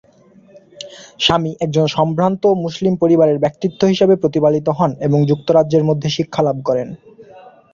[1.19, 6.87] সামি একজন সম্ভ্রান্ত মুসলিম পরিবারের ব্যক্তিত্ব হিসাবে প্রতিপালিত হন এবং যুক্তরাজ্যের মধ্যে শিক্ষা লাভ করেন।